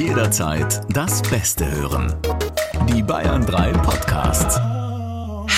Jederzeit 0.00 0.80
das 0.88 1.20
Beste 1.20 1.70
hören. 1.70 2.14
Die 2.88 3.02
Bayern 3.02 3.44
3 3.44 3.72
Podcasts. 3.72 4.58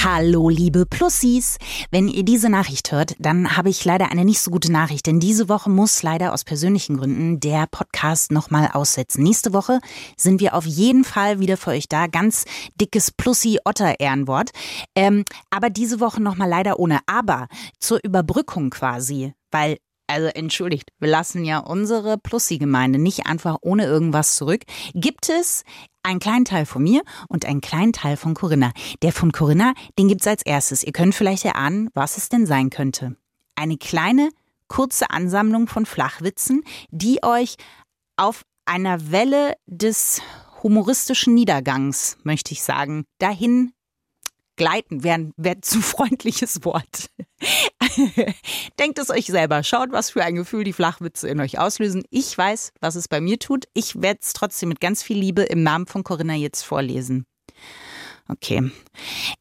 Hallo, 0.03 0.49
liebe 0.49 0.85
Plussis. 0.85 1.59
Wenn 1.93 2.09
ihr 2.09 2.25
diese 2.25 2.49
Nachricht 2.49 2.91
hört, 2.91 3.15
dann 3.21 3.57
habe 3.57 3.69
ich 3.69 3.85
leider 3.85 4.11
eine 4.11 4.25
nicht 4.25 4.41
so 4.41 4.51
gute 4.51 4.73
Nachricht, 4.73 5.07
denn 5.07 5.21
diese 5.21 5.49
Woche 5.49 5.71
muss 5.71 6.03
leider 6.03 6.33
aus 6.33 6.43
persönlichen 6.43 6.97
Gründen 6.97 7.39
der 7.39 7.69
Podcast 7.71 8.33
nochmal 8.33 8.71
aussetzen. 8.73 9.23
Nächste 9.23 9.53
Woche 9.53 9.79
sind 10.17 10.41
wir 10.41 10.55
auf 10.55 10.67
jeden 10.67 11.05
Fall 11.05 11.39
wieder 11.39 11.57
für 11.57 11.71
euch 11.71 11.89
da. 11.89 12.09
Ganz 12.09 12.45
dickes 12.81 13.13
Plussi-Otter-Ehrenwort. 13.13 14.51
Ähm, 14.97 15.25
aber 15.51 15.71
diese 15.71 16.01
Woche 16.01 16.21
nochmal 16.21 16.49
leider 16.49 16.81
ohne. 16.81 16.99
Aber 17.07 17.47
zur 17.79 18.01
Überbrückung 18.03 18.71
quasi, 18.71 19.35
weil 19.53 19.79
also 20.13 20.29
entschuldigt, 20.29 20.91
wir 20.99 21.09
lassen 21.09 21.45
ja 21.45 21.59
unsere 21.59 22.19
Plussi-Gemeinde 22.19 22.99
nicht 22.99 23.27
einfach 23.27 23.57
ohne 23.63 23.87
irgendwas 23.87 24.37
zurück. 24.37 24.63
Gibt 24.93 25.31
es 25.31 25.65
einen 26.03 26.21
kleinen 26.21 26.45
Teil 26.45 26.67
von 26.67 26.83
mir 26.83 27.03
und 27.29 27.47
einen 27.47 27.63
kleinen 27.63 27.95
Teil 27.95 28.19
von 28.19 28.35
Corinna. 28.35 28.73
Der 29.03 29.13
von 29.13 29.33
Corinna, 29.33 29.73
den 29.99 30.09
gibt's 30.09 30.27
als 30.27 30.43
erstes. 30.43 30.83
Ihr 30.83 30.93
könnt 30.93 31.15
vielleicht 31.15 31.45
erahnen, 31.47 31.89
was 31.95 32.19
es 32.19 32.29
denn 32.29 32.45
sein 32.45 32.69
könnte. 32.69 33.17
Eine 33.55 33.79
kleine, 33.79 34.29
kurze 34.69 35.11
Ansammlung 35.11 35.67
von 35.67 35.87
Flachwitzen, 35.87 36.63
die 36.91 37.23
euch 37.23 37.57
auf 38.17 38.43
einer 38.67 39.11
Welle 39.11 39.55
des 39.67 40.21
humoristischen 40.63 41.35
Niedergangs, 41.35 42.19
möchte 42.23 42.53
ich 42.53 42.63
sagen, 42.63 43.05
dahin 43.19 43.73
gleiten 44.57 45.03
wäre 45.05 45.33
ein 45.43 45.63
zu 45.63 45.81
freundliches 45.81 46.65
Wort. 46.65 47.09
Denkt 48.79 48.99
es 48.99 49.11
euch 49.11 49.27
selber. 49.27 49.63
Schaut, 49.63 49.93
was 49.93 50.11
für 50.11 50.23
ein 50.23 50.35
Gefühl 50.35 50.65
die 50.65 50.73
Flachwitze 50.73 51.29
in 51.29 51.41
euch 51.41 51.59
auslösen. 51.59 52.05
Ich 52.11 52.37
weiß, 52.37 52.73
was 52.81 52.95
es 52.95 53.09
bei 53.09 53.21
mir 53.21 53.39
tut. 53.39 53.67
Ich 53.75 54.01
werde 54.01 54.21
es 54.23 54.33
trotzdem 54.33 54.69
mit 54.69 54.81
ganz 54.81 55.03
viel 55.03 55.19
Liebe 55.19 55.43
im 55.43 55.63
Namen 55.63 55.87
von 55.87 56.05
Corinna 56.05 56.35
jetzt 56.35 56.63
vorlesen. 56.63 57.27
Okay. 58.29 58.71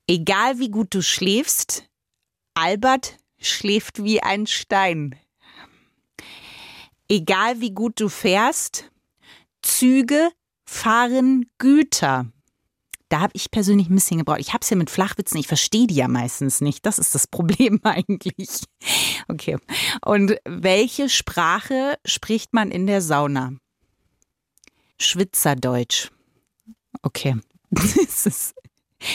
Egal 0.08 0.60
wie 0.60 0.70
gut 0.70 0.94
du 0.94 1.02
schläfst, 1.02 1.86
Albert 2.54 3.18
schläft 3.40 4.04
wie 4.04 4.22
ein 4.22 4.48
Stein. 4.48 5.16
Egal 7.08 7.60
wie 7.62 7.72
gut 7.72 8.00
du 8.00 8.10
fährst, 8.10 8.90
Züge 9.62 10.32
fahren 10.66 11.50
Güter. 11.58 12.32
Da 13.12 13.20
habe 13.20 13.34
ich 13.36 13.52
persönlich 13.52 13.90
ein 13.90 13.96
bisschen 13.96 14.20
gebraucht. 14.20 14.40
Ich 14.40 14.54
habe 14.54 14.60
es 14.62 14.70
ja 14.70 14.78
mit 14.78 14.90
Flachwitzen, 14.90 15.38
ich 15.38 15.48
verstehe 15.48 15.86
die 15.86 15.96
ja 15.96 16.08
meistens 16.08 16.62
nicht. 16.62 16.86
Das 16.86 16.98
ist 16.98 17.14
das 17.14 17.28
Problem 17.32 17.82
eigentlich. 17.84 18.64
Okay. 19.28 19.58
Und 20.06 20.38
welche 20.46 21.10
Sprache 21.10 21.98
spricht 22.06 22.54
man 22.54 22.72
in 22.72 22.88
der 22.88 23.02
Sauna? 23.02 23.52
Schwitzerdeutsch. 24.98 26.10
Okay. 27.02 27.36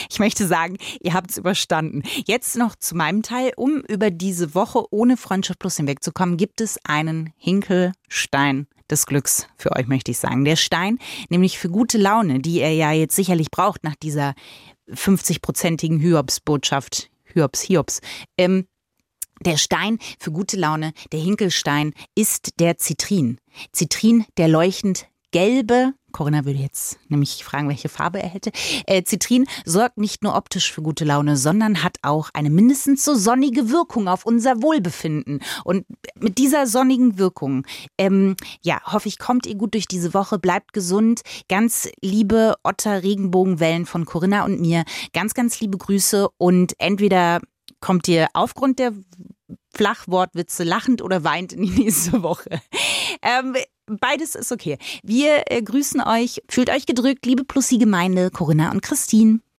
ich 0.09 0.19
möchte 0.19 0.45
sagen, 0.45 0.77
ihr 1.01 1.15
habt 1.15 1.31
es 1.31 1.39
überstanden. 1.39 2.03
Jetzt 2.27 2.55
noch 2.55 2.75
zu 2.75 2.95
meinem 2.95 3.23
Teil. 3.23 3.51
Um 3.57 3.81
über 3.81 4.11
diese 4.11 4.53
Woche 4.53 4.83
ohne 4.91 5.17
Freundschaft 5.17 5.57
Plus 5.57 5.77
hinwegzukommen, 5.77 6.37
gibt 6.37 6.61
es 6.61 6.77
einen 6.85 7.33
Hinkelstein 7.35 8.67
des 8.89 9.05
Glücks 9.05 9.47
für 9.57 9.75
euch, 9.75 9.87
möchte 9.87 10.11
ich 10.11 10.17
sagen. 10.17 10.45
Der 10.45 10.55
Stein, 10.55 10.99
nämlich 11.29 11.57
für 11.57 11.69
gute 11.69 11.97
Laune, 11.97 12.39
die 12.39 12.59
er 12.59 12.73
ja 12.73 12.91
jetzt 12.91 13.15
sicherlich 13.15 13.51
braucht 13.51 13.83
nach 13.83 13.95
dieser 13.95 14.33
50-prozentigen 14.89 15.99
Hyobs-Botschaft. 15.99 17.09
Hyobs, 17.25 17.61
Hiobs. 17.61 18.01
Ähm, 18.37 18.67
der 19.41 19.57
Stein 19.57 19.99
für 20.19 20.31
gute 20.31 20.57
Laune, 20.57 20.93
der 21.11 21.19
Hinkelstein, 21.19 21.93
ist 22.15 22.59
der 22.59 22.77
Zitrin. 22.77 23.39
Zitrin, 23.71 24.25
der 24.37 24.47
leuchtend 24.47 25.07
gelbe, 25.31 25.93
Corinna 26.11 26.45
würde 26.45 26.59
jetzt 26.59 26.97
nämlich 27.09 27.43
fragen, 27.43 27.69
welche 27.69 27.89
Farbe 27.89 28.21
er 28.21 28.29
hätte. 28.29 28.51
Äh, 28.85 29.03
Zitrin 29.03 29.45
sorgt 29.65 29.97
nicht 29.97 30.23
nur 30.23 30.35
optisch 30.35 30.71
für 30.71 30.81
gute 30.81 31.05
Laune, 31.05 31.37
sondern 31.37 31.83
hat 31.83 31.97
auch 32.01 32.29
eine 32.33 32.49
mindestens 32.49 33.03
so 33.03 33.15
sonnige 33.15 33.69
Wirkung 33.69 34.07
auf 34.07 34.25
unser 34.25 34.61
Wohlbefinden. 34.61 35.41
Und 35.63 35.85
mit 36.19 36.37
dieser 36.37 36.65
sonnigen 36.65 37.17
Wirkung, 37.17 37.65
ähm, 37.97 38.35
ja, 38.61 38.81
hoffe 38.85 39.07
ich, 39.07 39.19
kommt 39.19 39.45
ihr 39.45 39.55
gut 39.55 39.73
durch 39.73 39.87
diese 39.87 40.13
Woche, 40.13 40.39
bleibt 40.39 40.73
gesund. 40.73 41.21
Ganz 41.49 41.89
liebe 42.01 42.55
Otter 42.63 43.03
Regenbogenwellen 43.03 43.85
von 43.85 44.05
Corinna 44.05 44.45
und 44.45 44.59
mir. 44.61 44.83
Ganz, 45.13 45.33
ganz 45.33 45.59
liebe 45.59 45.77
Grüße 45.77 46.29
und 46.37 46.73
entweder 46.79 47.41
kommt 47.79 48.07
ihr 48.07 48.27
aufgrund 48.33 48.79
der 48.79 48.93
Flachwortwitze 49.75 50.63
lachend 50.63 51.01
oder 51.01 51.23
weint 51.23 51.53
in 51.53 51.61
die 51.63 51.83
nächste 51.83 52.23
Woche. 52.23 52.61
Ähm, 53.21 53.55
beides 53.87 54.35
ist 54.35 54.51
okay. 54.51 54.77
Wir 55.03 55.43
äh, 55.47 55.61
grüßen 55.61 56.01
euch, 56.01 56.41
fühlt 56.49 56.69
euch 56.69 56.85
gedrückt, 56.85 57.25
liebe 57.25 57.43
Plussi-Gemeinde, 57.43 58.31
Corinna 58.31 58.71
und 58.71 58.81
Christine. 58.81 59.39